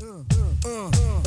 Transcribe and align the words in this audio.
Check 0.00 1.17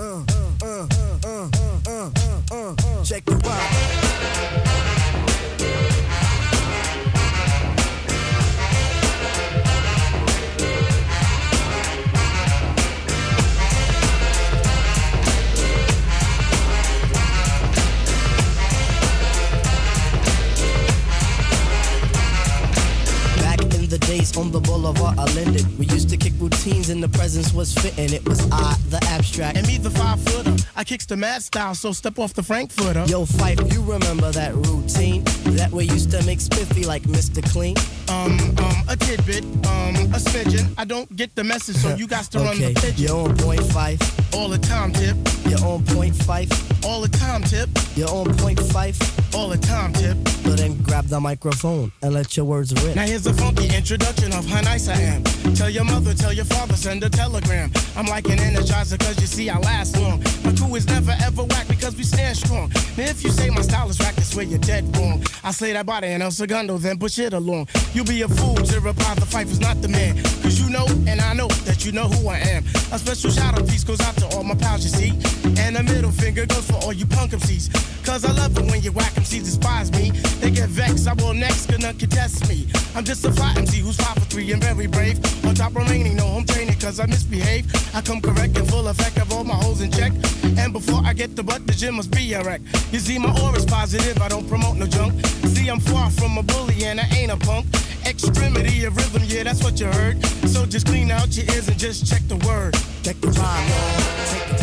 presence 27.12 27.54
was 27.54 27.73
fitting. 27.73 28.14
It 28.14 28.28
was 28.28 28.39
I, 28.52 28.75
the 28.89 29.04
abstract. 29.09 29.57
And 29.57 29.68
me, 29.68 29.78
the 29.78 29.89
five 29.91 30.20
footer. 30.21 30.56
I 30.75 30.83
kicks 30.83 31.06
the 31.06 31.18
mad 31.18 31.43
style, 31.43 31.75
so 31.75 31.92
step 31.92 32.20
off 32.20 32.34
the 32.34 32.43
Frankfurter. 32.43 33.05
Yo, 33.07 33.25
Fife, 33.25 33.59
you 33.71 33.81
remember 33.84 34.31
that 34.31 34.53
routine? 34.53 35.23
That 35.55 35.71
we 35.71 35.85
used 35.85 36.11
to 36.11 36.23
make 36.25 36.39
spiffy 36.39 36.85
like 36.85 37.03
Mr. 37.03 37.43
Clean? 37.51 37.75
Um, 38.11 38.38
um, 38.59 38.75
a 38.89 38.97
tidbit, 38.97 39.45
um, 39.65 39.95
a 40.11 40.20
smidgen. 40.20 40.73
I 40.77 40.83
don't 40.83 41.15
get 41.15 41.33
the 41.35 41.45
message, 41.45 41.77
so 41.77 41.95
you 41.95 42.07
got 42.07 42.25
to 42.25 42.39
run 42.39 42.49
okay, 42.49 42.73
the 42.73 42.81
pigeon. 42.81 43.07
you're 43.07 43.17
on 43.17 43.37
point 43.37 43.63
five. 43.71 43.99
All 44.34 44.49
the 44.49 44.57
time, 44.57 44.91
tip. 44.91 45.15
You're 45.47 45.63
on 45.63 45.85
point 45.85 46.15
five. 46.15 46.49
All 46.85 46.99
the 46.99 47.07
time, 47.07 47.41
tip. 47.43 47.70
You're 47.95 48.09
on 48.09 48.35
point 48.37 48.59
five. 48.59 48.97
All 49.34 49.47
the 49.47 49.57
time, 49.57 49.93
tip. 49.93 50.17
So 50.43 50.49
then 50.57 50.81
grab 50.81 51.05
the 51.05 51.20
microphone 51.21 51.91
and 52.01 52.13
let 52.13 52.35
your 52.35 52.45
words 52.45 52.73
rip. 52.84 52.95
Now 52.95 53.03
here's 53.05 53.25
a 53.27 53.34
funky 53.34 53.73
introduction 53.73 54.34
of 54.34 54.45
how 54.45 54.59
nice 54.62 54.89
I 54.89 54.99
am. 54.99 55.23
Tell 55.55 55.70
your 55.70 55.85
mother, 55.85 56.13
tell 56.13 56.34
your 56.34 56.45
father, 56.45 56.75
send 56.75 57.03
a 57.03 57.09
telegram. 57.09 57.71
I'm 57.95 58.07
like 58.07 58.25
an 58.27 58.39
energizer 58.39 58.99
cause 58.99 59.20
you 59.21 59.27
see 59.27 59.49
I 59.49 59.57
last 59.59 59.98
long. 59.98 60.21
My 60.43 60.51
crew 60.53 60.75
is 60.75 60.85
never 60.87 61.15
ever 61.21 61.43
whack 61.43 61.67
because 61.70 61.95
we 61.95 62.03
stand 62.03 62.35
strong. 62.35 62.70
Now 62.98 63.05
if 63.05 63.23
you 63.23 63.29
say 63.29 63.49
my 63.49 63.62
style 63.62 63.89
is 63.89 63.99
whack, 63.99 64.16
that's 64.16 64.36
where 64.36 64.45
you're 64.45 64.59
dead 64.59 64.84
wrong. 64.98 65.23
I 65.44 65.52
say 65.52 65.72
that 65.73 65.86
body 65.86 66.08
and 66.08 66.22
El 66.23 66.32
Segundo, 66.32 66.78
then 66.78 66.98
push 66.98 67.20
it 67.20 67.34
along. 67.34 67.67
You'll 68.02 68.08
be 68.08 68.22
a 68.24 68.28
fool 68.28 68.56
to 68.56 68.80
reply 68.80 69.14
the 69.14 69.28
fight 69.28 69.46
is 69.46 69.60
not 69.60 69.80
the 69.84 69.88
man. 69.88 70.18
Cause 70.42 70.60
you 70.60 70.72
know 70.72 70.88
and 71.06 71.22
I 71.22 71.36
know 71.36 71.48
that 71.70 71.86
you 71.86 71.92
know 71.92 72.08
who 72.08 72.30
I 72.30 72.40
am. 72.40 72.64
A 72.92 72.98
special 72.98 73.30
shout 73.30 73.54
out 73.54 73.68
piece 73.70 73.84
goes 73.84 74.02
out 74.02 74.18
to 74.18 74.26
all 74.36 74.44
my 74.44 74.56
pals 74.56 74.82
you 74.82 74.90
see. 74.90 75.14
And 75.62 75.78
a 75.78 75.84
middle 75.84 76.10
finger 76.10 76.48
goes 76.48 76.66
for 76.66 76.78
all 76.78 76.94
you 76.94 77.06
punk 77.06 77.34
MCs. 77.34 77.70
Cause 78.04 78.26
I 78.26 78.32
love 78.32 78.58
it 78.58 78.66
when 78.72 78.82
you 78.82 78.92
whack 78.92 79.14
MCs 79.14 79.46
despise 79.46 79.92
me. 79.92 80.10
They 80.42 80.50
get 80.50 80.70
vexed, 80.70 81.08
I 81.08 81.14
will 81.14 81.36
next, 81.36 81.68
gonna 81.68 81.94
contest 81.94 82.50
me. 82.50 82.66
I'm 82.96 83.04
just 83.04 83.24
a 83.24 83.32
fly 83.32 83.54
MC 83.56 83.82
who's 83.82 83.98
five 83.98 84.16
for 84.16 84.26
three 84.26 84.52
and 84.52 84.64
very 84.64 84.88
brave. 84.88 85.20
On 85.46 85.54
top 85.54 85.76
remaining, 85.76 86.16
no 86.16 86.26
home 86.26 86.46
training 86.46 86.80
cause 86.80 87.00
I 87.00 87.06
misbehave. 87.06 87.70
I 87.94 88.02
come 88.02 88.20
correct 88.20 88.58
and 88.58 88.68
full 88.68 88.88
effect 88.88 89.18
of 89.18 89.32
all 89.32 89.44
my 89.44 89.54
holes 89.54 89.82
in 89.82 89.92
check. 89.92 90.12
And 90.58 90.74
before 90.74 91.02
I 91.06 91.14
get 91.14 91.36
the 91.36 91.44
butt, 91.44 91.68
the 91.68 91.74
gym 91.74 91.98
must 91.98 92.10
be 92.10 92.34
a 92.34 92.44
wreck. 92.44 92.62
You 92.92 92.98
see, 92.98 93.20
my 93.20 93.30
aura's 93.44 93.66
positive, 93.66 94.20
I 94.24 94.28
don't 94.28 94.48
promote 94.50 94.78
no 94.78 94.88
junk. 94.88 95.24
See, 95.54 95.70
I'm 95.70 95.80
far 95.80 96.10
from 96.10 96.40
a 96.40 96.44
bully 96.44 96.84
and 96.86 97.00
I 97.00 97.06
ain't 97.16 97.32
a 97.32 97.38
punk. 97.38 97.68
Extremity 98.06 98.86
of 98.86 98.96
rhythm, 98.98 99.24
yeah, 99.26 99.44
that's 99.44 99.64
what 99.64 99.80
you 99.80 99.88
heard. 99.88 100.24
So 100.48 100.66
just 100.66 100.88
clean 100.88 101.12
out 101.12 101.36
your 101.36 101.46
ears 101.56 101.68
and 101.68 101.78
just 101.78 102.08
check 102.08 102.22
the 102.28 102.38
word. 102.48 102.76
Check 103.04 103.20
the 103.22 103.32
time, 103.32 104.61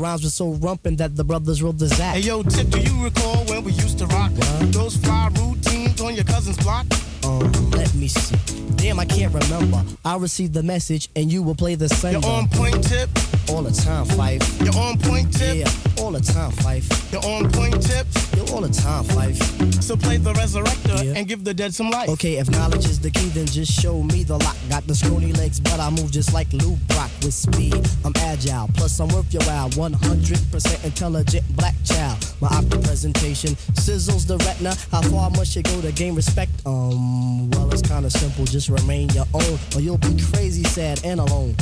rhymes 0.00 0.24
were 0.24 0.30
so 0.30 0.54
rumpin' 0.54 0.96
that 0.96 1.14
the 1.14 1.22
brothers 1.24 1.62
wrote 1.62 1.78
the 1.78 1.86
zap. 1.88 2.14
Hey 2.14 2.22
yo, 2.22 2.42
Tip, 2.42 2.70
do 2.70 2.80
you 2.80 3.04
recall 3.04 3.44
when 3.44 3.62
we 3.62 3.72
used 3.72 3.98
to 3.98 4.06
rock 4.06 4.32
What? 4.32 4.72
those 4.72 4.96
fly 4.96 5.30
routines 5.38 6.00
on 6.00 6.14
your 6.14 6.24
cousin's 6.24 6.56
block? 6.58 6.86
Um, 7.24 7.52
let 7.72 7.94
me 7.94 8.08
see. 8.08 8.59
Damn, 8.80 8.98
I 8.98 9.04
can't 9.04 9.32
remember. 9.34 9.82
I 10.04 10.16
received 10.16 10.54
the 10.54 10.62
message 10.62 11.10
and 11.14 11.30
you 11.30 11.42
will 11.42 11.54
play 11.54 11.74
the 11.74 11.88
same. 11.88 12.14
You're 12.14 12.24
on 12.30 12.48
point, 12.48 12.82
Tip. 12.82 13.10
all 13.50 13.62
the 13.62 13.70
time, 13.72 14.06
Fife. 14.06 14.60
You're 14.62 14.74
on 14.76 14.98
point, 14.98 15.32
Tip. 15.36 15.56
Yeah, 15.58 16.02
all 16.02 16.10
the 16.12 16.20
time, 16.20 16.50
Fife. 16.52 17.12
You're 17.12 17.24
on 17.24 17.50
point, 17.52 17.82
Tip. 17.82 18.06
Yo, 18.36 18.44
all 18.54 18.62
the 18.62 18.70
time, 18.70 19.04
Fife. 19.04 19.36
So 19.82 19.96
play 19.96 20.16
the 20.16 20.32
resurrector 20.32 21.04
Yeah. 21.04 21.12
and 21.18 21.28
give 21.28 21.44
the 21.44 21.52
dead 21.52 21.74
some 21.74 21.90
life. 21.90 22.08
Okay, 22.08 22.38
if 22.38 22.48
knowledge 22.48 22.86
is 22.86 22.98
the 22.98 23.10
key, 23.10 23.28
then 23.28 23.46
just 23.46 23.70
show 23.70 24.02
me 24.02 24.24
the 24.24 24.38
lock. 24.38 24.56
Got 24.70 24.86
the 24.86 24.94
scrawny 24.94 25.32
legs, 25.34 25.60
but 25.60 25.78
I 25.78 25.90
move 25.90 26.10
just 26.10 26.32
like 26.32 26.50
Lou 26.54 26.76
Brock 26.88 27.10
with 27.22 27.34
speed. 27.34 27.74
I'm 28.04 28.14
agile, 28.16 28.70
plus 28.74 28.98
I'm 28.98 29.08
worth 29.08 29.32
your 29.32 29.42
while. 29.44 29.68
100% 29.70 30.84
intelligent 30.84 31.44
black 31.56 31.74
child. 31.84 32.16
My 32.40 32.48
optic 32.48 32.82
presentation 32.82 33.50
sizzles 33.76 34.26
the 34.26 34.38
retina. 34.38 34.74
How 34.90 35.02
far 35.02 35.30
must 35.30 35.54
you 35.54 35.62
go 35.62 35.80
to 35.82 35.92
gain 35.92 36.14
respect? 36.14 36.50
Um, 36.64 37.50
well, 37.50 37.70
it's 37.70 37.82
kinda 37.82 38.08
simple. 38.10 38.46
Just 38.46 38.70
remain 38.70 39.10
your 39.10 39.26
own, 39.34 39.58
or 39.74 39.80
you'll 39.80 39.98
be 39.98 40.16
crazy, 40.32 40.64
sad, 40.64 41.00
and 41.04 41.20
alone. 41.20 41.54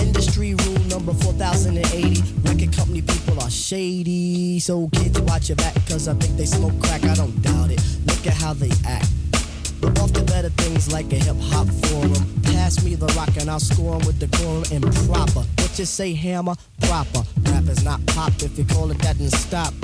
Industry 0.00 0.54
rule 0.54 0.80
number 0.88 1.12
4080. 1.12 2.22
Record 2.48 2.74
company 2.74 3.02
people 3.02 3.38
are 3.40 3.50
shady. 3.50 4.58
So 4.58 4.88
kids 4.88 5.20
watch 5.20 5.50
your 5.50 5.56
back, 5.56 5.74
cause 5.86 6.08
I 6.08 6.14
think 6.14 6.36
they 6.38 6.46
smoke 6.46 6.80
crack. 6.80 7.04
I 7.04 7.14
don't 7.14 7.40
doubt 7.42 7.70
it. 7.70 7.82
Look 8.06 8.26
at 8.26 8.34
how 8.34 8.54
they 8.54 8.70
act. 8.86 9.08
Off 10.00 10.12
to 10.14 10.22
better 10.22 10.48
things 10.48 10.90
like 10.90 11.12
a 11.12 11.16
hip 11.16 11.36
hop 11.52 11.68
forum. 11.84 12.24
Pass 12.42 12.82
me 12.82 12.94
the 12.94 13.06
rock 13.18 13.36
and 13.38 13.50
I'll 13.50 13.60
score 13.60 13.74
score 13.74 14.00
'em 14.00 14.06
with 14.06 14.18
the 14.18 14.28
quorum 14.38 14.64
and 14.72 14.82
proper. 15.06 15.44
You 15.76 15.84
say, 15.84 16.14
hammer? 16.14 16.54
Proper. 16.82 17.24
Rap 17.50 17.64
is 17.64 17.82
not 17.82 18.04
pop. 18.06 18.32
If 18.40 18.56
you 18.56 18.64
call 18.64 18.92
it 18.92 18.98
that, 18.98 19.18
then 19.18 19.28
stop. 19.28 19.74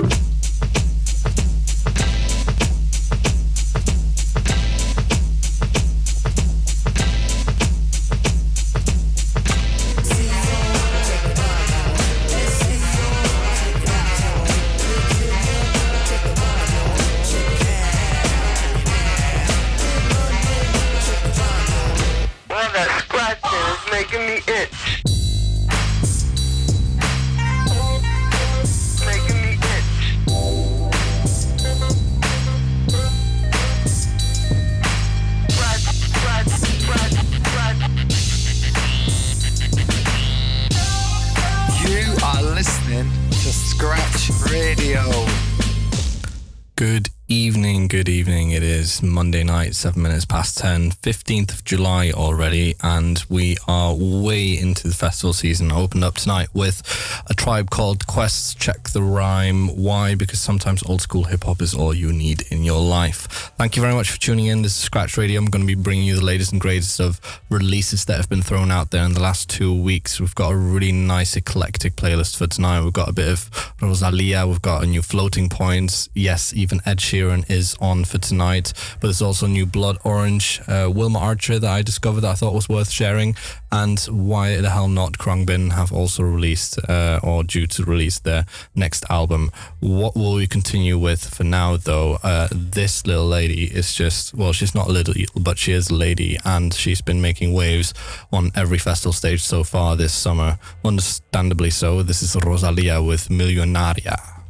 Is 48.91 49.03
Monday 49.03 49.43
night, 49.43 49.75
seven 49.75 50.01
minutes 50.01 50.25
past 50.25 50.57
10, 50.57 50.91
15th 50.91 51.53
of 51.53 51.63
July 51.63 52.11
already, 52.11 52.75
and 52.81 53.23
we 53.29 53.55
are 53.67 53.95
way 53.95 54.57
into 54.57 54.87
the 54.87 54.93
festival 54.93 55.33
season. 55.33 55.71
I 55.71 55.75
opened 55.75 56.03
up 56.03 56.15
tonight 56.15 56.49
with 56.53 56.81
a 57.27 57.33
tribe 57.33 57.69
called 57.69 58.07
Quests 58.07 58.53
Check 58.53 58.89
the 58.89 59.01
Rhyme. 59.01 59.67
Why? 59.75 60.15
Because 60.15 60.39
sometimes 60.39 60.83
old 60.83 61.01
school 61.01 61.25
hip 61.25 61.43
hop 61.43 61.61
is 61.61 61.73
all 61.73 61.93
you 61.93 62.11
need 62.11 62.43
in 62.51 62.63
your 62.63 62.81
life. 62.81 63.51
Thank 63.57 63.75
you 63.75 63.81
very 63.81 63.93
much 63.93 64.09
for 64.09 64.19
tuning 64.19 64.47
in. 64.47 64.61
This 64.61 64.75
is 64.75 64.81
Scratch 64.81 65.15
Radio. 65.17 65.39
I'm 65.39 65.49
going 65.49 65.65
to 65.65 65.75
be 65.75 65.81
bringing 65.81 66.05
you 66.05 66.15
the 66.15 66.25
latest 66.25 66.51
and 66.51 66.59
greatest 66.59 66.99
of 66.99 67.21
releases 67.49 68.05
that 68.05 68.17
have 68.17 68.29
been 68.29 68.41
thrown 68.41 68.71
out 68.71 68.91
there 68.91 69.05
in 69.05 69.13
the 69.13 69.21
last 69.21 69.49
two 69.49 69.73
weeks. 69.73 70.19
We've 70.19 70.35
got 70.35 70.51
a 70.51 70.57
really 70.57 70.91
nice 70.91 71.35
eclectic 71.35 71.95
playlist 71.95 72.37
for 72.37 72.47
tonight. 72.47 72.83
We've 72.83 72.93
got 72.93 73.09
a 73.09 73.13
bit 73.13 73.29
of 73.29 73.73
Rosalia, 73.81 74.47
we've 74.47 74.61
got 74.61 74.83
a 74.83 74.87
new 74.87 75.01
Floating 75.01 75.49
Points. 75.49 76.09
Yes, 76.13 76.53
even 76.53 76.81
Ed 76.85 76.97
Sheeran 76.97 77.49
is 77.49 77.75
on 77.79 78.05
for 78.05 78.17
tonight, 78.17 78.73
but 78.99 79.07
there's 79.07 79.21
also 79.21 79.47
new 79.47 79.65
Blood 79.65 79.97
Orange, 80.03 80.61
uh, 80.67 80.89
Wilma 80.93 81.19
Archer 81.19 81.59
that 81.59 81.69
I 81.69 81.81
discovered 81.81 82.21
that 82.21 82.31
I 82.31 82.35
thought 82.35 82.53
was 82.53 82.69
worth 82.69 82.89
sharing, 82.89 83.35
and 83.71 83.99
why 84.09 84.57
the 84.57 84.69
hell 84.69 84.87
not 84.87 85.13
Khruangbin 85.13 85.71
have 85.73 85.91
also 85.91 86.23
released 86.23 86.77
uh, 86.89 87.19
or 87.23 87.43
due 87.43 87.67
to 87.67 87.83
release 87.83 88.19
their 88.19 88.45
next 88.75 89.05
album. 89.09 89.51
What 89.79 90.15
will 90.15 90.35
we 90.35 90.47
continue 90.47 90.97
with 90.97 91.33
for 91.33 91.43
now, 91.43 91.77
though? 91.77 92.19
Uh, 92.23 92.47
this 92.51 93.05
little 93.05 93.27
lady 93.27 93.65
is 93.65 93.93
just, 93.93 94.33
well, 94.33 94.53
she's 94.53 94.75
not 94.75 94.87
a 94.87 94.91
little, 94.91 95.13
but 95.35 95.57
she 95.57 95.71
is 95.71 95.89
a 95.89 95.95
lady, 95.95 96.37
and 96.45 96.73
she's 96.73 97.01
been 97.01 97.21
making 97.21 97.53
waves 97.53 97.93
on 98.31 98.51
every 98.55 98.77
festival 98.77 99.13
stage 99.13 99.41
so 99.41 99.63
far 99.63 99.95
this 99.95 100.13
summer. 100.13 100.57
Understandably 100.83 101.69
so. 101.69 102.03
This 102.03 102.21
is 102.23 102.35
Rosalia 102.35 103.01
with 103.01 103.29
Milionària. 103.29 104.40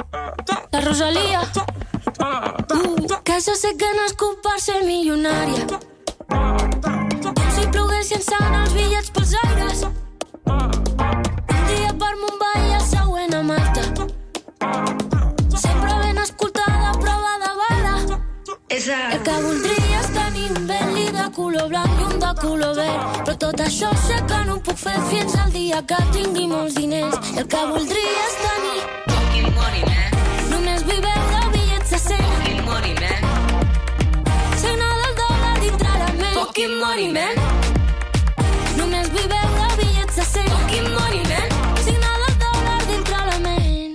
La 0.72 0.82
Rosalía. 0.82 1.42
Uh, 2.20 3.24
que 3.24 3.34
jo 3.42 3.56
sé 3.56 3.76
que 3.78 3.90
nascut 3.96 4.42
per 4.44 4.60
ser 4.60 4.82
milionària. 4.86 5.66
Si 7.56 7.68
ploguessin 7.74 8.24
sant 8.26 8.56
els 8.62 8.74
bitllets 8.74 9.12
pels 9.16 9.34
aires. 9.44 9.84
Un 10.46 11.62
dia 11.70 11.92
per 12.02 12.14
Mumbai 12.22 12.70
i 12.70 12.74
el 12.80 12.86
següent 12.86 13.36
a 13.36 13.42
Malta. 13.50 14.08
Sempre 15.66 15.94
ben 16.04 16.22
escoltada, 16.26 16.94
prova 17.00 17.36
de 17.44 17.52
bala. 17.62 17.96
El 18.70 19.22
que 19.28 19.38
voldria 19.46 20.00
és 20.02 20.10
tenir 20.18 20.48
un 20.56 20.66
Bentley 20.72 21.12
de 21.20 21.28
color 21.36 21.70
blanc 21.74 22.00
i 22.00 22.10
un 22.10 22.18
de 22.26 22.34
color 22.42 22.76
verd. 22.80 23.22
Però 23.22 23.38
tot 23.46 23.68
això 23.68 23.94
sé 24.08 24.18
que 24.32 24.42
no 24.48 24.58
ho 24.58 24.66
puc 24.66 24.82
fer 24.88 24.98
fins 25.12 25.38
al 25.38 25.54
dia 25.54 25.86
que 25.86 26.02
tingui 26.18 26.48
molts 26.48 26.80
diners. 26.80 27.34
El 27.36 27.48
que 27.48 27.70
voldria 27.76 28.28
és 28.28 28.42
tenir. 28.48 29.01
Només 30.92 31.06
vull 31.08 31.28
veure 31.32 31.52
bitllets 31.54 31.90
de 31.94 31.98
100 32.00 32.18
Fucking 32.22 32.66
money, 32.66 32.94
man. 33.00 33.22
Signar 34.60 34.90
del 35.02 35.14
dòlar 35.20 35.60
dintre 35.62 35.92
la 36.02 36.08
ment 36.18 36.34
Fucking 36.36 36.74
money, 36.82 37.08
man. 37.16 37.36
Només 38.76 39.08
vull 39.14 39.30
veure 39.32 39.70
bitllets 39.78 40.16
de 40.20 40.26
100 40.32 40.50
Fucking 40.52 40.90
money, 40.98 41.22
man. 41.30 41.48
Signar 41.86 42.18
del 42.24 42.36
dòlar 42.44 42.82
dintre 42.90 43.22
la 43.30 43.38
ment 43.46 43.94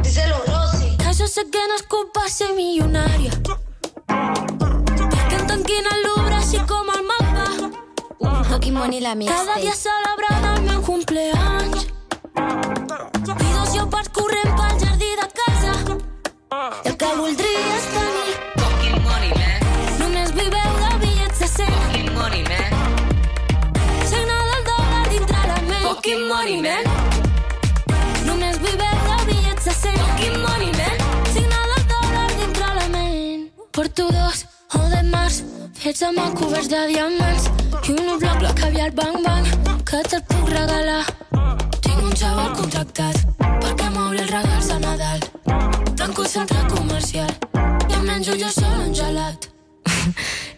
Díselo, 0.00 0.40
Rosy. 0.48 0.90
Que 1.04 1.14
jo 1.20 1.30
sé 1.30 1.46
que 1.52 1.62
no 1.70 1.78
és 1.78 1.86
culpa 1.94 2.26
ser 2.38 2.50
milionària 2.58 3.30
Perquè 3.46 5.38
em 5.38 5.46
tanquin 5.52 5.86
al 5.92 6.04
Louvre 6.08 6.40
així 6.40 6.58
com 6.66 6.90
el 6.96 7.06
mapa 7.12 7.46
Fucking 8.50 8.74
money 8.74 9.00
la 9.06 9.14
Cada 9.30 9.60
dia 9.62 9.78
celebrant 9.78 10.50
el 10.56 10.62
meu 10.66 10.82
cumpleaños 10.90 11.86
I 12.34 13.50
dos 13.54 13.78
llopards 13.78 14.10
corrent 14.10 14.52
pel 14.58 14.74
jardí 14.82 14.95
I 16.66 16.88
el 16.90 16.96
que 16.98 17.08
voldria 17.14 17.66
és 17.76 17.84
tenir 17.94 18.32
Fucking 18.58 19.02
money, 19.04 19.28
man. 19.38 19.66
Només 20.00 20.32
vull 20.34 20.48
veure 20.50 20.88
bitllets 21.02 21.42
de 21.42 21.48
100 21.52 21.76
Fucking 21.82 22.08
money, 22.16 22.42
man. 22.48 22.72
Signar 24.10 24.38
del 24.48 24.64
dòlar 24.66 25.04
dintre 25.12 25.42
la 25.50 25.60
ment. 25.68 25.84
Fucking 25.84 26.24
money, 26.32 26.56
man. 26.64 26.90
Només 28.26 28.58
vull 28.64 28.74
veure 28.82 29.20
bitllets 29.28 29.68
de 29.68 29.76
100 29.76 30.02
Fucking 30.08 30.40
money, 30.42 30.72
man. 30.80 31.06
Signar 31.36 31.62
del 31.70 31.86
dòlar 31.94 32.26
dintre 32.34 32.72
la 32.80 32.88
ment. 32.96 33.46
Porto 33.70 34.08
dos 34.18 34.42
o 34.74 34.82
de 34.96 35.04
març. 35.12 35.40
Fets 35.84 36.02
amb 36.10 36.24
el 36.24 36.34
coberts 36.42 36.72
de 36.74 36.82
diamants. 36.90 37.46
I 37.86 37.94
un 37.94 38.18
bloc 38.18 38.42
la 38.42 38.50
caviar 38.58 38.90
bang 38.98 39.22
bang 39.22 39.46
Que 39.86 40.02
te'l 40.10 40.26
puc 40.26 40.50
regalar. 40.50 41.04
Tinc 41.78 42.02
un 42.02 42.10
xaval 42.18 42.50
contractat 42.58 43.22
Perquè 43.38 43.94
m'obri 43.94 44.24
els 44.26 44.34
regals 44.34 44.74
de 44.74 44.82
Nadal 44.82 45.35
Tanco 46.06 46.22
el 46.22 46.28
centre 46.28 46.58
comercial 46.68 47.26
I 47.90 47.94
em 47.94 48.04
menjo 48.06 48.34
jo 48.38 48.48
sol 48.54 48.78
un 48.84 48.92
gelat 48.94 49.48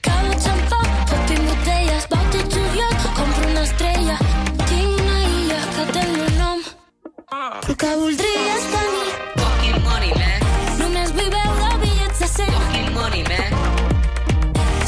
Cada 0.04 0.34
xampà, 0.44 0.80
pot 1.08 1.32
i 1.32 1.38
botelles 1.40 2.04
Vaig 2.10 2.36
a 2.36 2.42
juliol, 2.52 2.92
compro 3.16 3.48
una 3.48 3.62
estrella 3.62 4.18
Tinc 4.66 5.00
una 5.00 5.16
illa 5.30 5.62
que 5.72 5.88
té 5.94 6.04
el 6.04 6.12
meu 6.18 6.28
nom 6.36 6.62
Però 7.32 7.48
el 7.64 7.80
que 7.80 7.96
voldria 8.04 8.44
és 8.58 8.70
tenir 8.76 9.10
Fucking 9.40 9.82
money, 9.88 10.14
man. 10.20 10.48
Només 10.84 11.16
vull 11.16 11.34
veure 11.38 11.74
bitllets 11.80 12.24
de 12.26 12.32
100 12.36 12.56
Fucking 12.60 12.94
money, 13.00 13.24
man. 13.32 13.60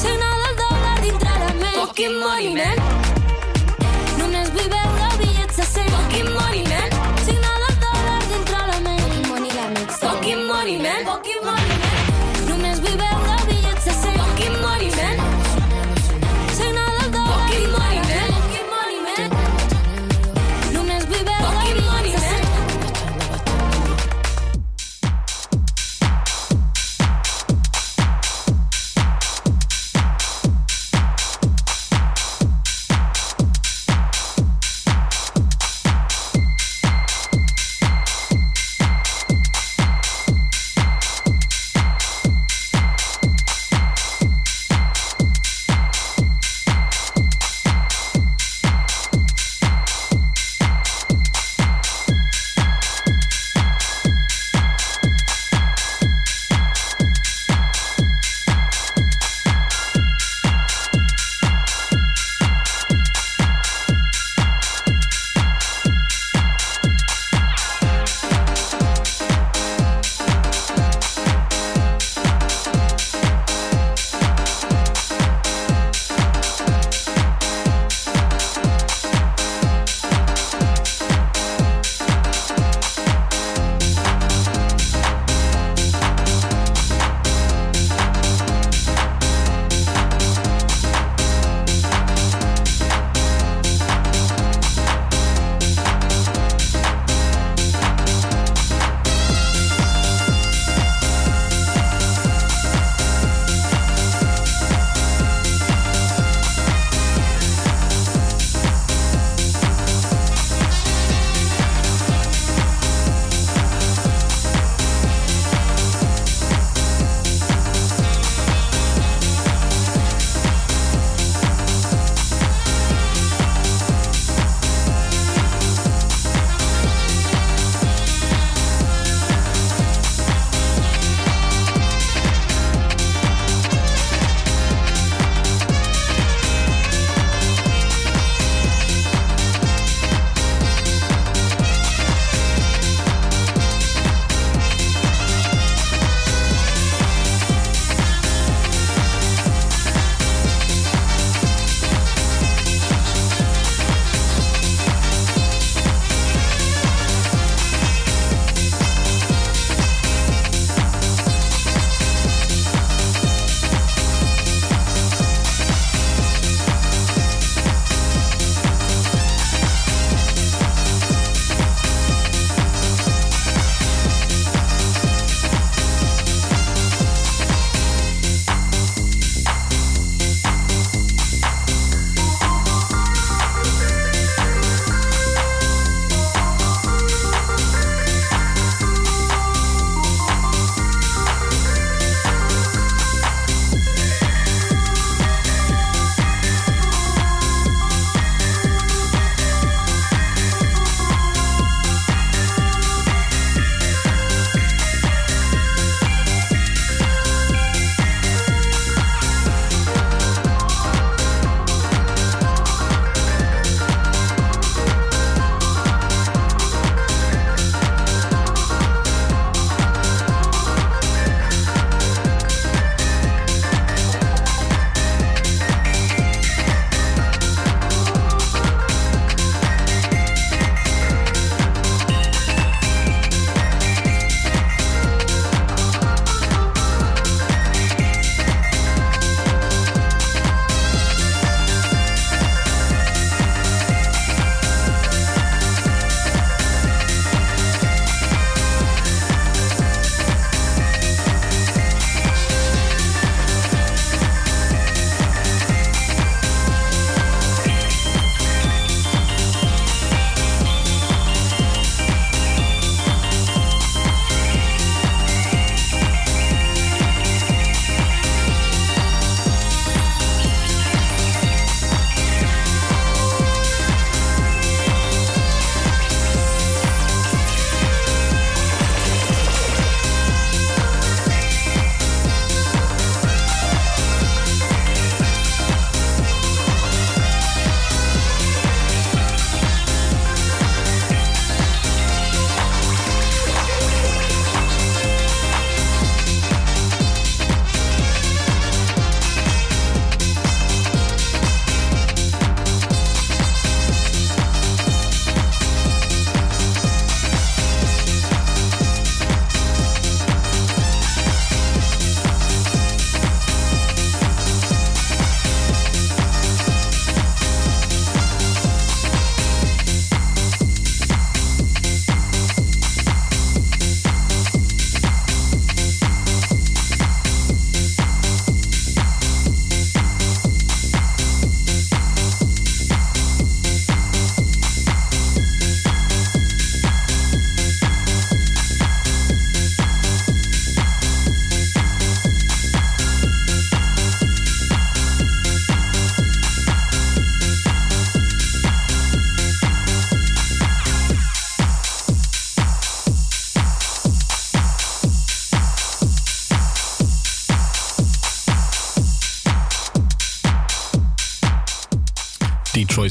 Signar 0.05 0.35
del 0.45 0.65
dòlar 0.65 0.97
dintre 1.07 1.39
la 1.39 1.55
ment 1.55 1.77
Fucking 1.81 2.21
money, 2.21 2.57
man. 2.61 3.00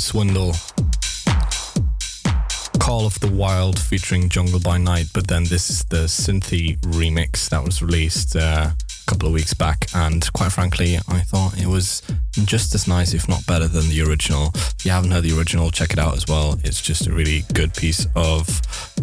Swindle. 0.10 0.56
Call 2.80 3.06
of 3.06 3.20
the 3.20 3.32
Wild 3.32 3.78
featuring 3.78 4.28
Jungle 4.28 4.60
by 4.60 4.80
Night, 4.80 5.06
but 5.14 5.28
then 5.28 5.44
this 5.44 5.70
is 5.70 5.84
the 5.84 6.08
Synthy 6.08 6.80
remix 6.80 7.48
that 7.50 7.64
was 7.64 7.84
released 7.84 8.36
uh, 8.36 8.72
a 8.72 9.06
couple 9.06 9.28
of 9.28 9.36
weeks 9.36 9.54
back, 9.54 9.86
and 9.94 10.34
quite 10.34 10.52
frankly, 10.52 10.98
I 10.98 11.20
thought 11.20 11.62
it 11.62 11.68
was 11.68 12.02
just 12.46 12.74
as 12.74 12.88
nice, 12.88 13.14
if 13.14 13.30
not 13.30 13.46
better, 13.46 13.68
than 13.68 13.88
the 13.88 14.02
original. 14.02 14.50
If 14.56 14.84
you 14.84 14.90
haven't 14.90 15.12
heard 15.12 15.26
the 15.26 15.38
original, 15.38 15.70
check 15.70 15.94
it 15.94 16.00
out 16.00 16.18
as 16.18 16.26
well. 16.28 16.58
It's 16.64 16.82
just 16.82 17.06
a 17.06 17.14
really 17.14 17.44
good 17.54 17.76
piece 17.76 18.08
of 18.16 18.50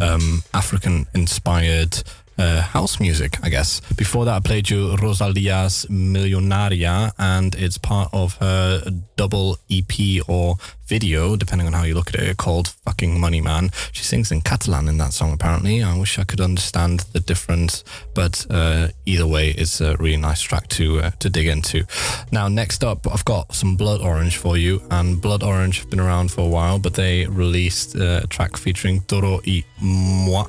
um, 0.01 0.43
African 0.53 1.07
inspired 1.15 2.03
uh, 2.37 2.61
house 2.61 2.99
music, 2.99 3.37
I 3.43 3.49
guess. 3.49 3.81
Before 3.95 4.25
that, 4.25 4.35
I 4.35 4.39
played 4.39 4.69
you 4.69 4.95
Rosalia's 4.97 5.85
Milionària, 5.89 7.11
and 7.17 7.55
it's 7.55 7.77
part 7.77 8.09
of 8.13 8.35
her 8.35 8.83
double 9.15 9.57
EP 9.69 10.27
or 10.27 10.55
video, 10.87 11.35
depending 11.35 11.67
on 11.67 11.73
how 11.73 11.83
you 11.83 11.93
look 11.93 12.13
at 12.13 12.15
it, 12.15 12.37
called 12.37 12.69
Fucking 12.69 13.19
Money 13.19 13.41
Man. 13.41 13.71
She 13.91 14.03
sings 14.03 14.31
in 14.31 14.41
Catalan 14.41 14.87
in 14.87 14.97
that 14.99 15.13
song, 15.13 15.33
apparently. 15.33 15.83
I 15.83 15.97
wish 15.97 16.17
I 16.17 16.23
could 16.23 16.39
understand 16.39 17.01
the 17.11 17.19
difference, 17.19 17.83
but 18.13 18.45
uh, 18.49 18.87
either 19.05 19.27
way, 19.27 19.49
it's 19.49 19.81
a 19.81 19.97
really 19.97 20.17
nice 20.17 20.41
track 20.41 20.67
to 20.69 20.99
uh, 20.99 21.09
to 21.19 21.29
dig 21.29 21.47
into. 21.47 21.85
Now, 22.31 22.47
next 22.47 22.83
up, 22.83 23.05
I've 23.11 23.25
got 23.25 23.53
some 23.53 23.75
Blood 23.75 24.01
Orange 24.01 24.37
for 24.37 24.57
you, 24.57 24.81
and 24.91 25.21
Blood 25.21 25.43
Orange 25.43 25.79
have 25.79 25.89
been 25.89 25.99
around 25.99 26.31
for 26.31 26.41
a 26.41 26.49
while, 26.49 26.79
but 26.79 26.93
they 26.93 27.25
released 27.25 27.95
uh, 27.95 28.21
a 28.23 28.27
track 28.27 28.55
featuring 28.57 29.01
Toro 29.01 29.41
y 29.45 29.63
Moi 29.81 30.45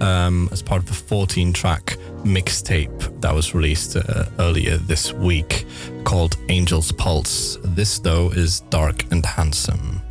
um, 0.00 0.48
as 0.52 0.62
part 0.62 0.82
of 0.82 0.90
a 0.90 0.94
14 0.94 1.52
track 1.52 1.96
mixtape 2.24 3.20
that 3.20 3.34
was 3.34 3.54
released 3.54 3.96
uh, 3.96 4.24
earlier 4.38 4.76
this 4.76 5.12
week 5.12 5.64
called 6.04 6.36
Angel's 6.48 6.92
Pulse. 6.92 7.56
This, 7.62 7.98
though, 7.98 8.30
is 8.30 8.60
dark 8.60 9.10
and 9.10 9.24
handsome. 9.24 10.02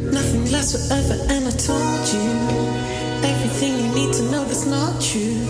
Nothing 0.00 0.44
forever, 0.46 1.16
and 1.28 1.46
I 1.46 1.52
told 1.56 2.08
you 2.12 2.90
everything 3.24 3.72
you 3.78 3.94
need 3.94 4.12
to 4.14 4.22
know 4.30 4.44
that's 4.44 4.66
not 4.66 5.00
true. 5.00 5.46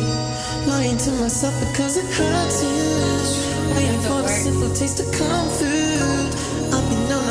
Lying 0.66 0.98
to 0.98 1.10
myself 1.12 1.58
because 1.60 1.96
it 1.96 2.04
hurts 2.04 2.62
you. 2.62 3.74
Waiting 3.74 4.00
for 4.00 4.22
the 4.22 4.28
simple 4.28 4.74
taste 4.74 4.98
to 4.98 5.04
come 5.16 5.48
through. 5.48 5.89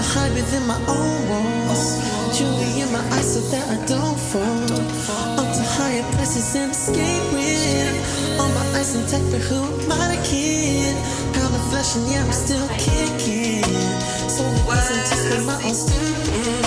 Hide 0.10 0.34
within 0.34 0.66
my 0.66 0.80
own 0.88 1.18
walls. 1.30 2.01
Jewelry 2.36 2.82
in 2.82 2.92
my 2.92 3.04
eyes 3.16 3.34
so 3.34 3.42
that 3.51 3.66
I 3.70 3.78
don't 3.86 4.20
fall. 4.32 4.74
Up 5.39 5.50
to 5.58 5.63
higher 5.78 6.04
places 6.13 6.56
and 6.56 6.72
escape 6.72 7.25
with. 7.34 8.39
All 8.39 8.50
my 8.50 8.66
eyes 8.78 8.96
intact, 8.96 9.25
for 9.32 9.42
who 9.50 9.60
am 9.84 9.92
I 9.92 10.16
the 10.16 10.22
kid? 10.25 10.96
Pound 11.34 11.54
of 11.54 11.63
flesh 11.70 11.96
and 11.96 12.06
yeah, 12.10 12.25
I'm 12.25 12.32
still 12.32 12.68
kicking. 12.86 13.63
So 14.36 14.42
wasn't 14.66 15.06
just 15.10 15.25
for 15.30 15.42
my 15.46 15.58
own 15.68 15.75
stupid. 15.75 16.66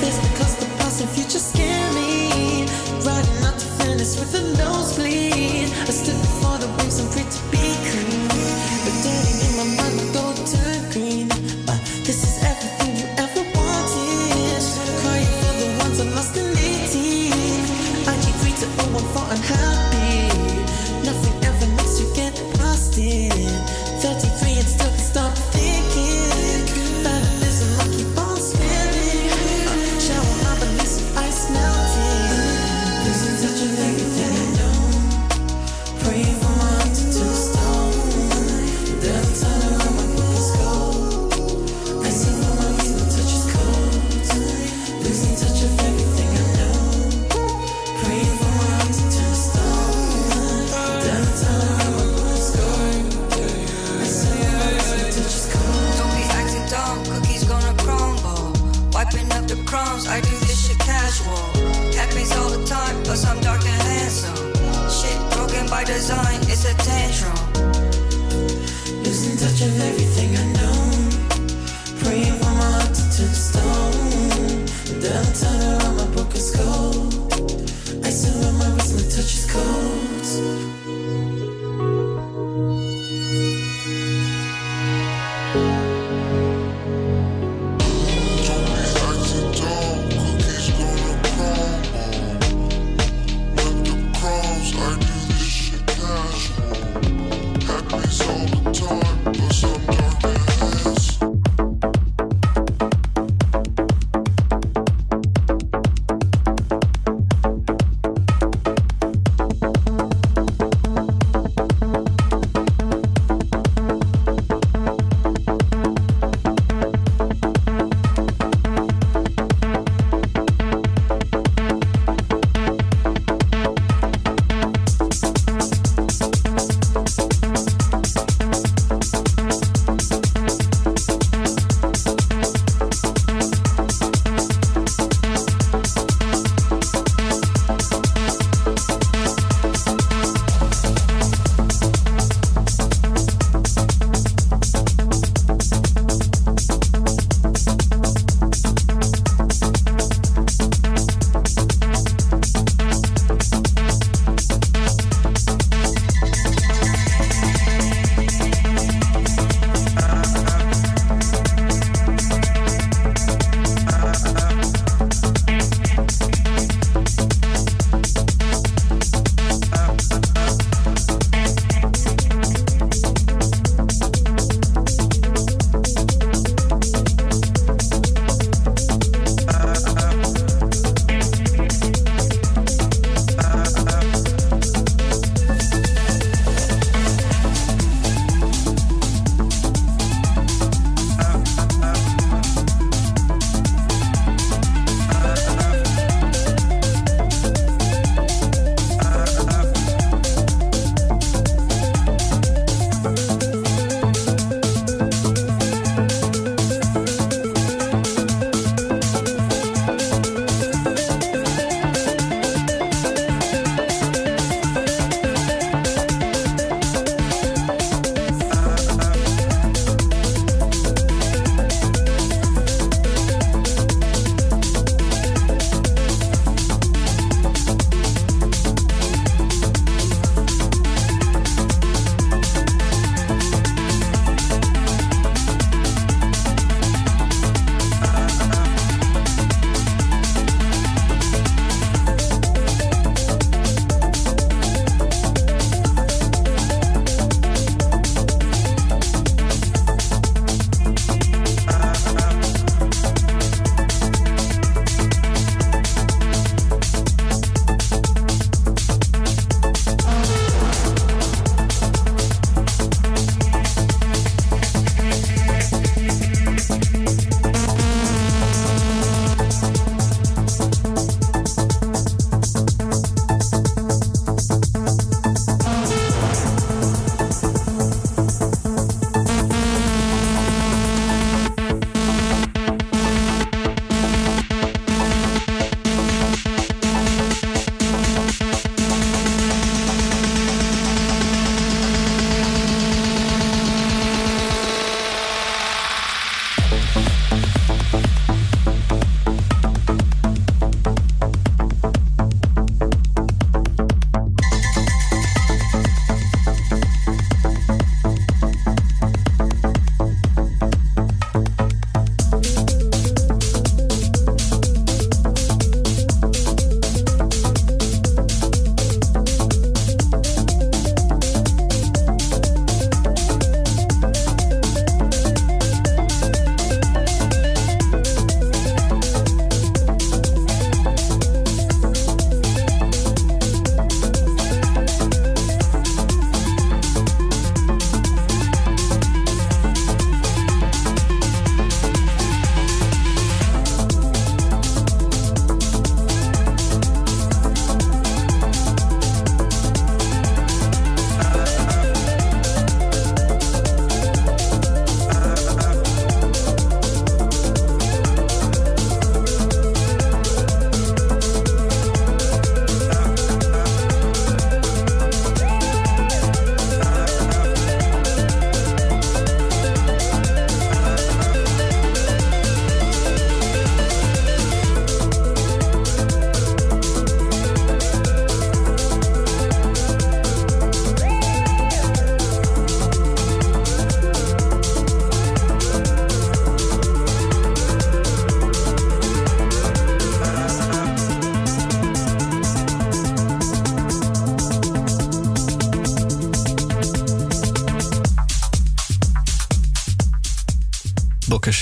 Face 0.00 0.18
because 0.28 0.54
the 0.60 0.68
past 0.78 1.00
and 1.00 1.10
future 1.16 1.40
scare 1.40 1.90
me. 1.94 2.66
Riding 3.08 3.40
out 3.48 3.56
to 3.62 3.68
finish 3.80 4.12
with 4.20 4.34
a 4.40 4.42
nosebleed. 4.60 5.68
I 5.88 5.92
stood 6.00 6.20
before 6.20 6.58
the 6.58 6.68
waves 6.76 6.98
and 7.00 7.08
prayed 7.12 7.30
to 7.30 7.42
be 7.52 7.64
clean. 7.88 8.25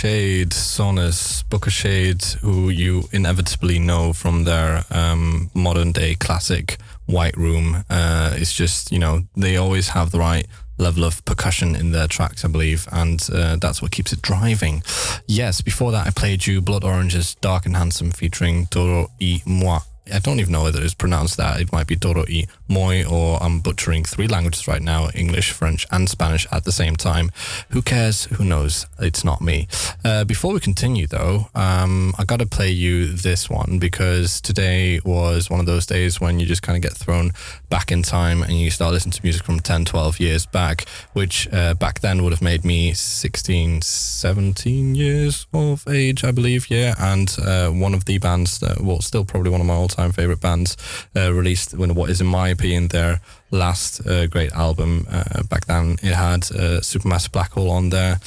Shade, 0.05 0.51
Sonus, 0.51 1.43
Booka 1.45 1.71
Shade, 1.71 2.23
who 2.43 2.69
you 2.69 3.09
inevitably 3.12 3.79
know 3.79 4.12
from 4.12 4.45
their 4.45 4.85
um, 4.90 5.51
modern 5.55 5.93
day 5.93 6.14
classic 6.14 6.77
White 7.07 7.35
Room. 7.38 7.87
Uh, 7.88 8.35
it's 8.37 8.53
just, 8.53 8.93
you 8.93 8.99
know, 8.99 9.23
they 9.35 9.57
always 9.57 9.88
have 9.88 10.11
the 10.11 10.19
right 10.19 10.47
level 10.77 11.05
of 11.05 11.25
percussion 11.25 11.75
in 11.75 11.93
their 11.93 12.07
tracks, 12.07 12.45
I 12.45 12.49
believe, 12.49 12.87
and 12.93 13.27
uh, 13.33 13.57
that's 13.57 13.81
what 13.81 13.93
keeps 13.93 14.12
it 14.12 14.21
driving. 14.21 14.83
Yes, 15.27 15.62
before 15.62 15.90
that, 15.93 16.07
I 16.07 16.11
played 16.11 16.47
you 16.47 16.61
Blood 16.61 16.85
Orange's 16.85 17.35
Dark 17.37 17.64
and 17.64 17.75
Handsome 17.75 18.11
featuring 18.11 18.67
Toro 18.67 19.11
y 19.19 19.40
Moi. 19.47 19.81
I 20.12 20.19
don't 20.19 20.38
even 20.38 20.53
know 20.53 20.64
whether 20.64 20.83
it's 20.83 20.95
pronounced 20.95 21.38
that. 21.38 21.61
It 21.61 21.73
might 21.73 21.87
be 21.87 21.97
Doro 21.97 22.25
y 22.29 22.47
Moi, 22.69 23.05
or 23.05 23.43
I'm 23.43 23.61
butchering 23.61 24.05
three 24.05 24.27
languages 24.27 24.69
right 24.69 24.83
now 24.83 25.09
English, 25.14 25.53
French, 25.53 25.87
and 25.90 26.09
Spanish 26.09 26.47
at 26.53 26.64
the 26.64 26.73
same 26.73 26.97
time. 26.97 27.31
Who 27.71 27.81
cares? 27.81 28.25
Who 28.27 28.45
knows? 28.45 28.87
It's 28.99 29.25
not 29.25 29.40
me. 29.40 29.67
Uh, 30.05 30.25
before 30.25 30.53
we 30.53 30.61
continue, 30.61 31.07
though, 31.07 31.49
um, 31.55 32.14
I 32.19 32.25
got 32.25 32.40
to 32.40 32.47
play 32.47 32.71
you 32.71 33.07
this 33.07 33.49
one 33.49 33.79
because 33.79 34.40
today 34.40 35.01
was 35.05 35.49
one 35.49 35.61
of 35.61 35.67
those 35.67 35.87
days 35.87 36.21
when 36.21 36.38
you 36.38 36.45
just 36.45 36.62
kind 36.62 36.77
of 36.77 36.83
get 36.83 36.97
thrown 36.97 37.33
back 37.71 37.90
in 37.90 38.03
time 38.03 38.43
and 38.43 38.53
you 38.53 38.71
start 38.71 38.93
listening 38.93 39.12
to 39.12 39.23
music 39.23 39.45
from 39.45 39.61
10, 39.61 39.87
12 39.87 40.21
years 40.21 40.45
back, 40.45 40.87
which 41.14 41.49
uh, 41.53 41.73
back 41.75 42.01
then 42.01 42.23
would 42.23 42.33
have 42.33 42.43
made 42.43 42.64
me 42.64 42.93
16, 42.93 43.81
17 43.81 44.95
years 44.95 45.47
of 45.55 45.87
age, 45.88 46.25
I 46.25 46.31
believe. 46.31 46.69
Yeah. 46.71 46.95
And 46.99 47.35
uh, 47.43 47.71
one 47.71 47.95
of 47.95 48.05
the 48.05 48.19
bands 48.19 48.59
that, 48.59 48.83
well, 48.83 49.01
still 49.01 49.25
probably 49.25 49.51
one 49.51 49.62
of 49.62 49.67
my 49.67 49.75
all 49.75 49.88
time 49.95 50.13
favorite 50.13 50.41
bands, 50.41 50.77
uh, 51.17 51.33
released 51.33 51.75
when 51.75 51.95
what 51.95 52.11
is, 52.11 52.21
in 52.21 52.27
my 52.27 52.49
opinion, 52.49 52.89
their 52.89 53.21
last 53.51 54.07
uh, 54.07 54.27
great 54.27 54.53
album. 54.53 55.07
Uh, 55.11 55.43
back 55.45 55.67
then, 55.67 55.97
it 56.03 56.15
had 56.15 56.45
uh, 56.51 56.81
Supermassive 56.81 57.33
Black 57.33 57.53
Hole 57.53 57.71
on 57.71 57.91
there 57.91 58.19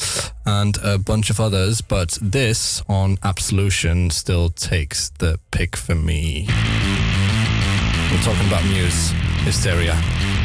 and 0.45 0.77
a 0.83 0.97
bunch 0.97 1.29
of 1.29 1.39
others, 1.39 1.81
but 1.81 2.17
this 2.21 2.81
on 2.87 3.17
Absolution 3.23 4.09
still 4.09 4.49
takes 4.49 5.09
the 5.19 5.39
pick 5.51 5.75
for 5.75 5.95
me. 5.95 6.47
We're 8.11 8.23
talking 8.23 8.47
about 8.47 8.63
Muse, 8.65 9.11
Hysteria. 9.43 10.36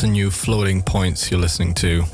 That's 0.00 0.08
a 0.08 0.12
new 0.12 0.30
floating 0.30 0.80
points 0.80 1.30
you're 1.30 1.38
listening 1.38 1.74
to. 1.74 2.04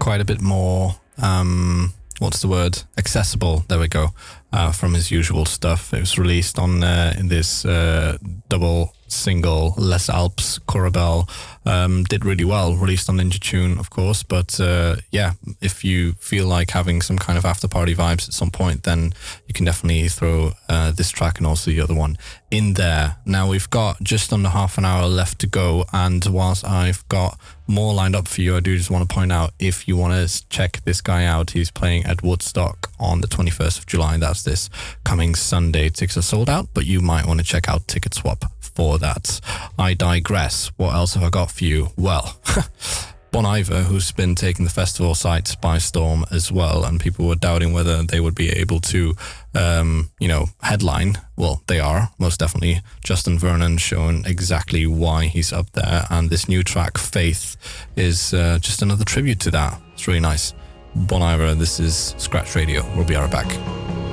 Quite 0.00 0.20
a 0.20 0.24
bit 0.24 0.40
more, 0.40 0.96
um, 1.22 1.92
what's 2.18 2.42
the 2.42 2.48
word? 2.48 2.82
Accessible. 2.98 3.62
There 3.68 3.78
we 3.78 3.86
go. 3.86 4.08
Uh, 4.52 4.72
from 4.72 4.94
his 4.94 5.12
usual 5.12 5.46
stuff. 5.46 5.94
It 5.94 6.00
was 6.00 6.18
released 6.18 6.58
on 6.58 6.82
uh, 6.82 7.14
in 7.16 7.28
this 7.28 7.64
uh, 7.64 8.18
double 8.48 8.92
single 9.06 9.74
Les 9.78 10.08
Alps 10.10 10.58
Coorabell 10.66 11.30
um, 11.70 12.04
did 12.04 12.24
really 12.24 12.44
well. 12.44 12.74
Released 12.74 13.08
on 13.08 13.18
Ninja 13.18 13.38
Tune, 13.38 13.78
of 13.78 13.90
course, 13.90 14.22
but 14.22 14.58
uh, 14.60 14.96
yeah, 15.10 15.32
if 15.60 15.84
you 15.84 16.12
feel 16.14 16.46
like 16.46 16.70
having 16.70 17.00
some 17.00 17.16
kind 17.18 17.38
of 17.38 17.44
after 17.44 17.68
party 17.68 17.94
vibes 17.94 18.26
at 18.28 18.34
some 18.34 18.50
point, 18.50 18.82
then 18.82 19.12
you 19.46 19.54
can 19.54 19.64
definitely 19.64 20.08
throw 20.08 20.52
uh, 20.68 20.90
this 20.90 21.10
track 21.10 21.38
and 21.38 21.46
also 21.46 21.70
the 21.70 21.80
other 21.80 21.94
one 21.94 22.18
in 22.50 22.74
there. 22.74 23.16
Now 23.24 23.48
we've 23.48 23.70
got 23.70 24.02
just 24.02 24.32
under 24.32 24.48
half 24.48 24.78
an 24.78 24.84
hour 24.84 25.06
left 25.06 25.38
to 25.40 25.46
go, 25.46 25.84
and 25.92 26.24
whilst 26.26 26.64
I've 26.64 27.08
got 27.08 27.38
more 27.68 27.94
lined 27.94 28.16
up 28.16 28.26
for 28.26 28.40
you, 28.40 28.56
I 28.56 28.60
do 28.60 28.76
just 28.76 28.90
want 28.90 29.08
to 29.08 29.14
point 29.14 29.30
out 29.30 29.52
if 29.60 29.86
you 29.86 29.96
want 29.96 30.28
to 30.28 30.48
check 30.48 30.80
this 30.84 31.00
guy 31.00 31.24
out, 31.24 31.52
he's 31.52 31.70
playing 31.70 32.04
at 32.04 32.22
Woodstock 32.22 32.90
on 32.98 33.20
the 33.20 33.28
21st 33.28 33.78
of 33.78 33.86
July. 33.86 34.16
That's 34.16 34.42
this 34.42 34.68
coming 35.04 35.36
Sunday. 35.36 35.88
Tickets 35.88 36.16
are 36.16 36.22
sold 36.22 36.50
out, 36.50 36.68
but 36.74 36.84
you 36.84 37.00
might 37.00 37.26
want 37.26 37.38
to 37.38 37.46
check 37.46 37.68
out 37.68 37.86
Ticket 37.86 38.14
Swap 38.14 38.44
for 38.74 38.98
that. 38.98 39.40
I 39.78 39.94
digress. 39.94 40.70
What 40.76 40.94
else 40.94 41.14
have 41.14 41.22
I 41.22 41.30
got 41.30 41.50
for 41.50 41.64
you? 41.64 41.88
Well, 41.96 42.38
Bon 43.32 43.46
Iver, 43.46 43.82
who's 43.82 44.10
been 44.10 44.34
taking 44.34 44.64
the 44.64 44.72
festival 44.72 45.14
sites 45.14 45.54
by 45.54 45.78
storm 45.78 46.24
as 46.32 46.50
well, 46.50 46.84
and 46.84 46.98
people 46.98 47.28
were 47.28 47.36
doubting 47.36 47.72
whether 47.72 48.02
they 48.02 48.18
would 48.18 48.34
be 48.34 48.50
able 48.50 48.80
to, 48.80 49.14
um, 49.54 50.10
you 50.18 50.26
know, 50.26 50.46
headline. 50.62 51.16
Well, 51.36 51.62
they 51.68 51.78
are 51.78 52.10
most 52.18 52.40
definitely. 52.40 52.80
Justin 53.04 53.38
Vernon 53.38 53.78
showing 53.78 54.24
exactly 54.26 54.84
why 54.86 55.26
he's 55.26 55.52
up 55.52 55.70
there, 55.70 56.06
and 56.10 56.28
this 56.28 56.48
new 56.48 56.64
track, 56.64 56.98
Faith, 56.98 57.56
is 57.94 58.34
uh, 58.34 58.58
just 58.60 58.82
another 58.82 59.04
tribute 59.04 59.38
to 59.40 59.50
that. 59.52 59.80
It's 59.92 60.08
really 60.08 60.20
nice. 60.20 60.52
Bon 60.96 61.22
Iver, 61.22 61.54
this 61.54 61.78
is 61.78 62.16
Scratch 62.18 62.56
Radio. 62.56 62.82
We'll 62.96 63.04
be 63.04 63.14
right 63.14 63.30
back. 63.30 64.09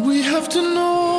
We 0.00 0.22
have 0.22 0.48
to 0.48 0.62
know 0.62 1.11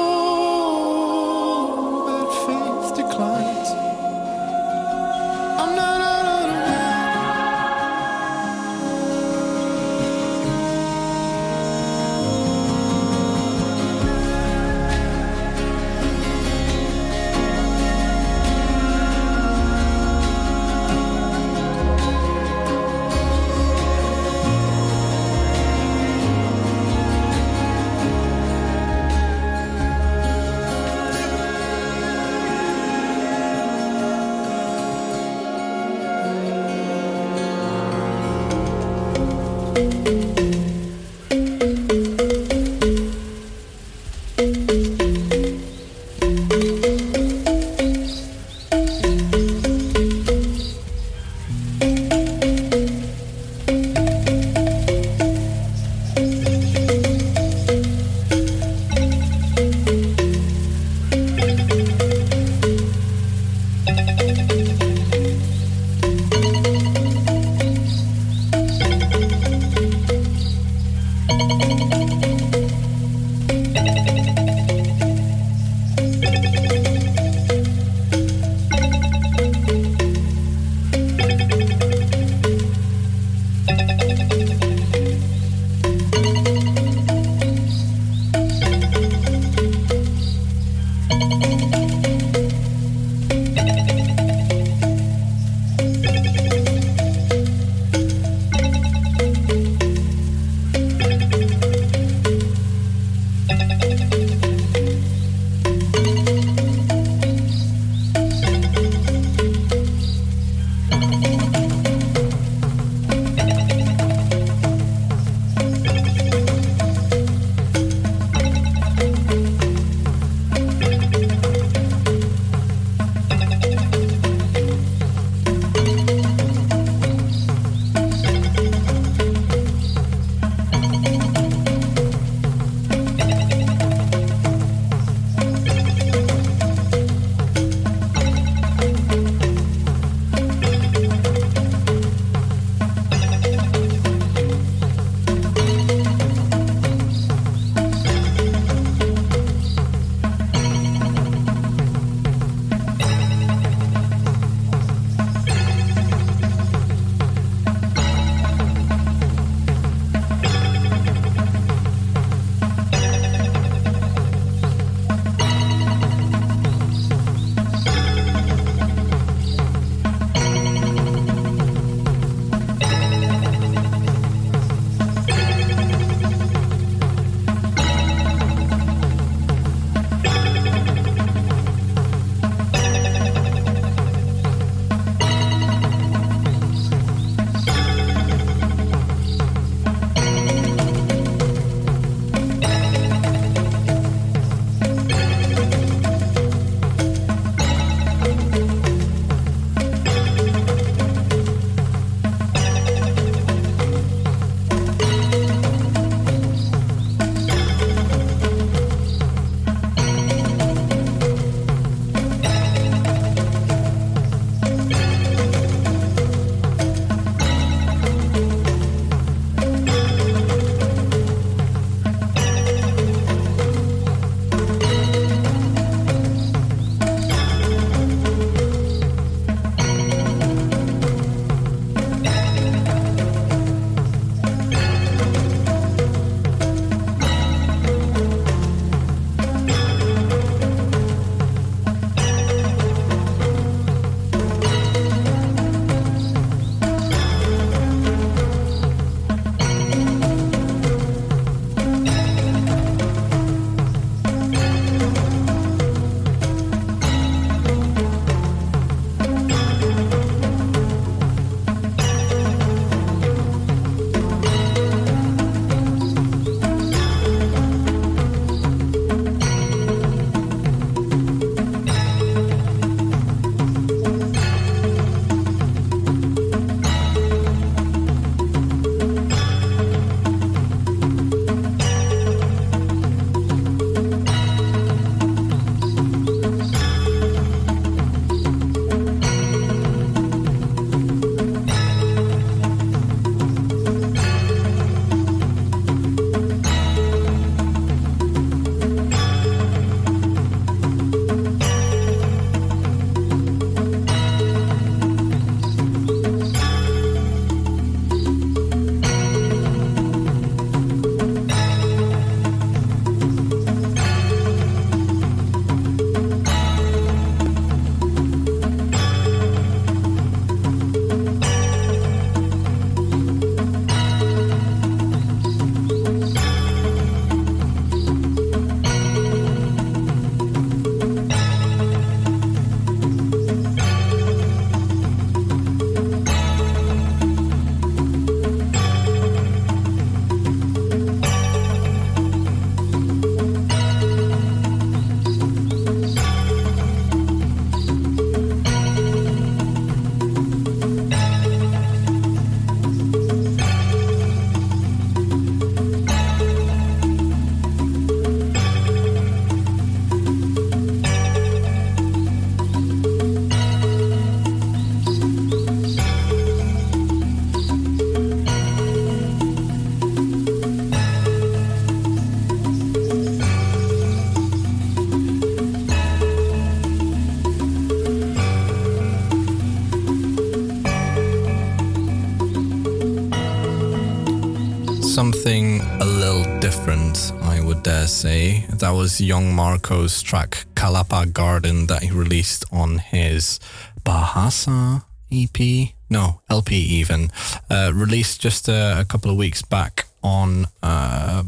That 388.83 388.95
was 388.95 389.21
Young 389.21 389.55
Marco's 389.55 390.21
track 390.21 390.65
Kalapa 390.75 391.31
Garden 391.31 391.87
that 391.87 392.03
he 392.03 392.11
released 392.11 392.65
on 392.69 392.97
his 392.97 393.61
Bahasa 394.03 395.05
EP, 395.31 395.93
no, 396.09 396.41
LP 396.49 396.75
even, 396.75 397.31
uh, 397.69 397.93
released 397.95 398.41
just 398.41 398.67
a, 398.67 399.05
couple 399.07 399.31
of 399.31 399.37
weeks 399.37 399.61
back 399.61 400.07
on 400.21 400.65
uh, 400.83 401.43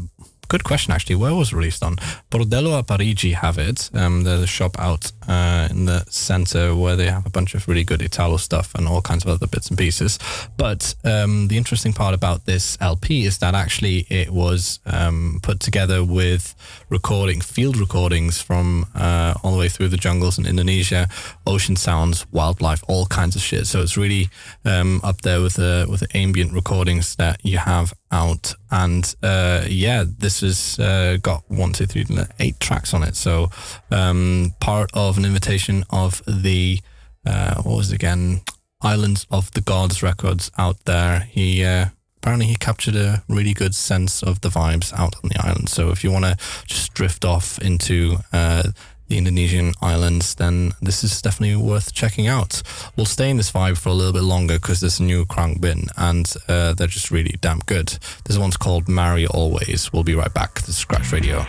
good 0.48 0.64
question 0.64 0.94
actually. 0.94 1.16
Where 1.16 1.34
was 1.34 1.52
released 1.52 1.82
on? 1.82 1.96
Bordello 2.30 2.78
a 2.78 2.82
Parigi 2.82 3.32
have 3.32 3.58
it. 3.58 3.90
Um, 3.92 4.46
shop 4.46 4.78
out 4.78 5.12
uh, 5.28 5.68
in 5.70 5.86
the 5.86 6.04
center 6.08 6.74
where 6.74 6.96
they 6.96 7.06
have 7.06 7.26
a 7.26 7.30
bunch 7.30 7.54
of 7.54 7.66
really 7.68 7.84
good 7.84 8.02
Italo 8.02 8.36
stuff 8.36 8.74
and 8.74 8.86
all 8.88 9.00
kinds 9.02 9.24
of 9.24 9.30
other 9.30 9.46
bits 9.46 9.68
and 9.68 9.78
pieces. 9.78 10.18
But 10.56 10.94
um, 11.04 11.48
the 11.48 11.56
interesting 11.56 11.92
part 11.92 12.14
about 12.14 12.46
this 12.46 12.76
LP 12.80 13.24
is 13.24 13.38
that 13.38 13.54
actually 13.54 14.06
it 14.08 14.30
was 14.30 14.80
um, 14.86 15.40
put 15.42 15.60
together 15.60 16.04
with 16.04 16.54
recording, 16.88 17.40
field 17.40 17.76
recordings 17.76 18.40
from 18.40 18.86
uh, 18.94 19.34
all 19.42 19.52
the 19.52 19.58
way 19.58 19.68
through 19.68 19.88
the 19.88 19.96
jungles 19.96 20.38
in 20.38 20.46
Indonesia, 20.46 21.08
ocean 21.46 21.76
sounds, 21.76 22.26
wildlife, 22.32 22.82
all 22.88 23.06
kinds 23.06 23.36
of 23.36 23.42
shit. 23.42 23.66
So 23.66 23.82
it's 23.82 23.96
really 23.96 24.28
um, 24.64 25.00
up 25.02 25.22
there 25.22 25.40
with 25.40 25.54
the 25.54 25.86
with 25.88 26.00
the 26.00 26.16
ambient 26.16 26.52
recordings 26.52 27.16
that 27.16 27.44
you 27.44 27.58
have 27.58 27.92
out. 28.10 28.54
And 28.70 29.14
uh, 29.22 29.64
yeah, 29.68 30.04
this 30.06 30.40
has 30.40 30.78
uh, 30.78 31.18
got 31.22 31.42
one, 31.48 31.72
two, 31.72 31.86
three, 31.86 32.06
eight 32.38 32.58
tracks 32.60 32.94
on 32.94 33.02
it. 33.02 33.16
So 33.16 33.50
um, 33.90 34.54
part 34.60 34.90
of 34.94 35.15
an 35.18 35.24
invitation 35.24 35.84
of 35.90 36.22
the 36.26 36.80
uh, 37.26 37.62
what 37.62 37.76
was 37.76 37.92
it 37.92 37.96
again? 37.96 38.42
Islands 38.82 39.26
of 39.30 39.50
the 39.52 39.60
Gods 39.60 40.02
records 40.02 40.50
out 40.58 40.84
there. 40.84 41.20
He 41.20 41.64
uh, 41.64 41.86
apparently 42.18 42.46
he 42.46 42.56
captured 42.56 42.96
a 42.96 43.22
really 43.28 43.54
good 43.54 43.74
sense 43.74 44.22
of 44.22 44.40
the 44.40 44.48
vibes 44.48 44.92
out 44.92 45.14
on 45.22 45.30
the 45.30 45.40
island. 45.40 45.68
So 45.68 45.90
if 45.90 46.02
you 46.04 46.10
want 46.10 46.24
to 46.24 46.36
just 46.66 46.92
drift 46.94 47.24
off 47.24 47.58
into 47.58 48.16
uh, 48.32 48.70
the 49.08 49.18
Indonesian 49.18 49.72
islands, 49.80 50.34
then 50.34 50.72
this 50.82 51.04
is 51.04 51.22
definitely 51.22 51.56
worth 51.56 51.94
checking 51.94 52.26
out. 52.26 52.62
We'll 52.96 53.06
stay 53.06 53.30
in 53.30 53.36
this 53.36 53.52
vibe 53.52 53.78
for 53.78 53.90
a 53.90 53.92
little 53.92 54.12
bit 54.12 54.24
longer 54.24 54.54
because 54.54 54.80
there's 54.80 55.00
a 55.00 55.04
new 55.04 55.24
Khruangbin 55.24 55.88
and 55.96 56.32
uh, 56.48 56.74
they're 56.74 56.86
just 56.86 57.10
really 57.10 57.36
damn 57.40 57.60
good. 57.60 57.96
This 58.24 58.38
one's 58.38 58.56
called 58.56 58.88
Mary 58.88 59.26
Always. 59.26 59.92
We'll 59.92 60.04
be 60.04 60.14
right 60.14 60.34
back. 60.34 60.54
This 60.54 60.70
is 60.70 60.76
Scratch 60.76 61.12
Radio. 61.12 61.46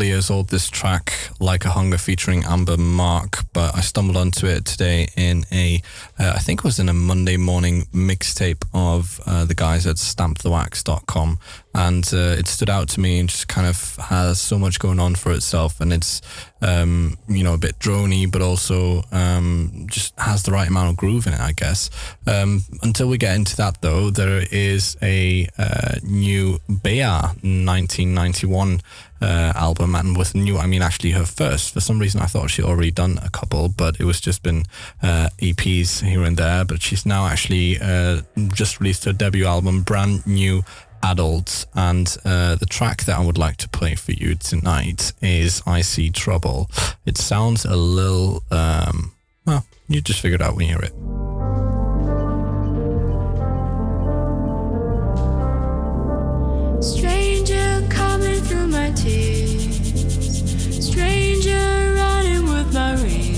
Couple 0.00 0.08
of 0.08 0.14
years 0.14 0.30
old, 0.30 0.48
this 0.48 0.70
track, 0.70 1.12
Like 1.40 1.66
a 1.66 1.68
Hunger 1.68 1.98
featuring 1.98 2.42
Amber 2.44 2.78
Mark, 2.78 3.44
but 3.52 3.76
I 3.76 3.82
stumbled 3.82 4.16
onto 4.16 4.46
it 4.46 4.64
today 4.64 5.08
in 5.14 5.44
a, 5.52 5.82
uh, 6.18 6.32
I 6.36 6.38
think 6.38 6.60
it 6.60 6.64
was 6.64 6.78
in 6.78 6.88
a 6.88 6.94
Monday 6.94 7.36
morning 7.36 7.82
mixtape 7.92 8.64
of 8.72 9.20
uh, 9.26 9.44
the 9.44 9.54
guys 9.54 9.86
at 9.86 9.96
stampthewax.com. 9.96 11.38
And 11.74 12.08
uh, 12.12 12.34
it 12.38 12.48
stood 12.48 12.70
out 12.70 12.88
to 12.90 13.00
me 13.00 13.20
and 13.20 13.28
just 13.28 13.46
kind 13.46 13.66
of 13.66 13.96
has 13.96 14.40
so 14.40 14.58
much 14.58 14.80
going 14.80 14.98
on 14.98 15.14
for 15.14 15.32
itself. 15.32 15.80
And 15.80 15.92
it's, 15.92 16.20
um, 16.62 17.16
you 17.28 17.44
know, 17.44 17.54
a 17.54 17.58
bit 17.58 17.78
drony, 17.78 18.28
but 18.30 18.42
also 18.42 19.04
um, 19.12 19.86
just 19.88 20.18
has 20.18 20.42
the 20.42 20.50
right 20.50 20.66
amount 20.66 20.90
of 20.90 20.96
groove 20.96 21.28
in 21.28 21.34
it, 21.34 21.40
I 21.40 21.52
guess. 21.52 21.90
Um, 22.26 22.64
until 22.82 23.08
we 23.08 23.18
get 23.18 23.36
into 23.36 23.54
that, 23.58 23.82
though, 23.82 24.10
there 24.10 24.42
is 24.50 24.96
a 25.00 25.46
uh, 25.58 25.96
new 26.02 26.58
Bea 26.82 27.04
1991 27.04 28.80
uh, 29.20 29.52
album, 29.54 29.94
and 29.94 30.16
with 30.16 30.34
new, 30.34 30.58
I 30.58 30.66
mean 30.66 30.82
actually 30.82 31.12
her 31.12 31.24
first. 31.24 31.74
For 31.74 31.80
some 31.80 31.98
reason, 31.98 32.20
I 32.20 32.26
thought 32.26 32.50
she'd 32.50 32.64
already 32.64 32.90
done 32.90 33.18
a 33.22 33.30
couple, 33.30 33.68
but 33.68 34.00
it 34.00 34.04
was 34.04 34.20
just 34.20 34.42
been 34.42 34.64
uh, 35.02 35.28
EPs 35.38 36.02
here 36.02 36.24
and 36.24 36.36
there. 36.36 36.64
But 36.64 36.82
she's 36.82 37.06
now 37.06 37.26
actually 37.26 37.78
uh, 37.80 38.22
just 38.52 38.80
released 38.80 39.04
her 39.04 39.12
debut 39.12 39.46
album, 39.46 39.82
brand 39.82 40.26
new 40.26 40.62
adults 41.02 41.66
and 41.74 42.16
uh, 42.24 42.54
the 42.56 42.66
track 42.66 43.04
that 43.04 43.18
I 43.18 43.24
would 43.24 43.38
like 43.38 43.56
to 43.58 43.68
play 43.70 43.94
for 43.94 44.12
you 44.12 44.34
tonight 44.34 45.12
is 45.22 45.62
I 45.66 45.80
See 45.80 46.10
Trouble. 46.10 46.70
It 47.06 47.16
sounds 47.16 47.64
a 47.64 47.76
little 47.76 48.42
um 48.50 49.12
well, 49.46 49.64
you 49.88 50.00
just 50.00 50.20
figure 50.20 50.36
it 50.36 50.42
out 50.42 50.56
when 50.56 50.68
you 50.68 50.76
hear 50.76 50.84
it. 50.84 50.92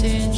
purpose 0.00 0.37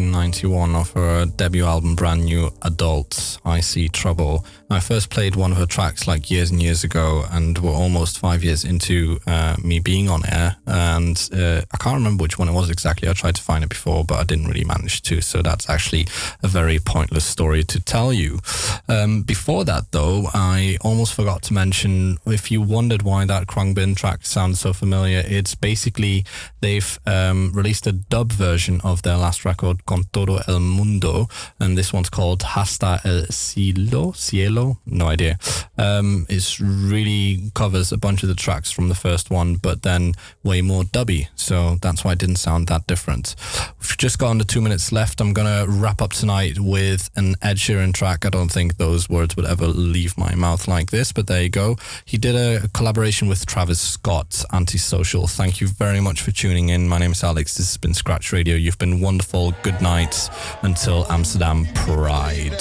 1991 0.00 0.74
of 0.74 0.90
her 0.92 1.24
debut 1.24 1.64
album 1.64 1.94
Brand 1.94 2.24
New 2.24 2.50
Adults 2.62 3.38
I 3.56 3.60
See 3.60 3.88
Trouble. 3.88 4.44
I 4.68 4.80
first 4.80 5.08
played 5.08 5.34
one 5.34 5.50
of 5.50 5.56
her 5.56 5.64
tracks 5.64 6.06
like 6.06 6.30
years 6.30 6.50
and 6.50 6.60
years 6.60 6.84
ago, 6.84 7.24
and 7.30 7.56
we're 7.56 7.72
almost 7.72 8.18
five 8.18 8.44
years 8.44 8.64
into 8.64 9.18
uh, 9.26 9.56
me 9.64 9.80
being 9.80 10.10
on 10.10 10.26
air. 10.26 10.56
And 10.66 11.16
uh, 11.32 11.62
I 11.72 11.76
can't 11.78 11.96
remember 11.96 12.20
which 12.20 12.38
one 12.38 12.50
it 12.50 12.52
was 12.52 12.68
exactly. 12.68 13.08
I 13.08 13.14
tried 13.14 13.36
to 13.36 13.42
find 13.42 13.64
it 13.64 13.70
before, 13.70 14.04
but 14.04 14.16
I 14.16 14.24
didn't 14.24 14.48
really 14.48 14.64
manage 14.64 15.00
to. 15.02 15.22
So 15.22 15.40
that's 15.40 15.70
actually 15.70 16.06
a 16.42 16.48
very 16.48 16.78
pointless 16.78 17.24
story 17.24 17.64
to 17.64 17.80
tell 17.80 18.12
you. 18.12 18.40
Um, 18.88 19.22
before 19.22 19.64
that, 19.64 19.90
though, 19.92 20.26
I 20.34 20.76
almost 20.82 21.14
forgot 21.14 21.40
to 21.44 21.54
mention 21.54 22.18
if 22.26 22.50
you 22.50 22.60
wondered 22.60 23.02
why 23.02 23.24
that 23.24 23.46
Khruangbin 23.46 23.96
track 23.96 24.26
sounds 24.26 24.60
so 24.60 24.74
familiar, 24.74 25.22
it's 25.24 25.54
basically 25.54 26.26
they've 26.60 26.98
um, 27.06 27.52
released 27.54 27.86
a 27.86 27.92
dub 27.92 28.32
version 28.32 28.82
of 28.84 29.00
their 29.00 29.16
last 29.16 29.46
record, 29.46 29.86
Con 29.86 30.02
Todo 30.12 30.40
el 30.46 30.60
Mundo, 30.60 31.28
and 31.58 31.78
this 31.78 31.90
one's 31.90 32.10
called 32.10 32.42
Hasta 32.42 33.00
el 33.04 33.24
Cielo, 33.46 34.12
Cielo, 34.12 34.78
no 34.86 35.06
idea. 35.06 35.38
Um, 35.78 36.26
it's 36.28 36.60
really 36.60 37.50
covers 37.54 37.92
a 37.92 37.96
bunch 37.96 38.22
of 38.22 38.28
the 38.28 38.34
tracks 38.34 38.70
from 38.70 38.88
the 38.88 38.94
first 38.94 39.30
one, 39.30 39.56
but 39.56 39.82
then 39.82 40.14
way 40.42 40.62
more 40.62 40.82
dubby. 40.82 41.28
So 41.36 41.76
that's 41.80 42.04
why 42.04 42.12
it 42.12 42.18
didn't 42.18 42.36
sound 42.36 42.68
that 42.68 42.86
different. 42.86 43.34
We've 43.80 43.96
just 43.96 44.18
got 44.18 44.30
under 44.30 44.44
two 44.44 44.60
minutes 44.60 44.92
left. 44.92 45.20
I'm 45.20 45.32
gonna 45.32 45.66
wrap 45.68 46.02
up 46.02 46.12
tonight 46.12 46.58
with 46.58 47.08
an 47.16 47.36
Ed 47.42 47.56
Sheeran 47.56 47.94
track. 47.94 48.24
I 48.24 48.30
don't 48.30 48.50
think 48.50 48.76
those 48.76 49.08
words 49.08 49.36
would 49.36 49.46
ever 49.46 49.66
leave 49.66 50.16
my 50.18 50.34
mouth 50.34 50.66
like 50.66 50.90
this, 50.90 51.12
but 51.12 51.26
there 51.26 51.42
you 51.42 51.48
go. 51.48 51.76
He 52.04 52.18
did 52.18 52.34
a 52.34 52.68
collaboration 52.68 53.28
with 53.28 53.46
Travis 53.46 53.80
Scott, 53.80 54.44
Antisocial. 54.52 55.26
Thank 55.26 55.60
you 55.60 55.68
very 55.68 56.00
much 56.00 56.20
for 56.22 56.32
tuning 56.32 56.70
in. 56.70 56.88
My 56.88 56.98
name 56.98 57.12
is 57.12 57.22
Alex. 57.22 57.56
This 57.56 57.68
has 57.68 57.76
been 57.76 57.94
Scratch 57.94 58.32
Radio. 58.32 58.56
You've 58.56 58.78
been 58.78 59.00
wonderful. 59.00 59.54
Good 59.62 59.80
night 59.80 60.28
until 60.62 61.06
Amsterdam 61.10 61.66
Pride 61.74 62.60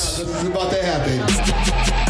that 0.82 0.84
happened. 0.84 2.05